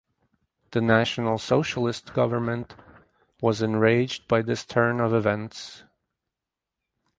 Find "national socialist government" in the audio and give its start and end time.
0.81-2.73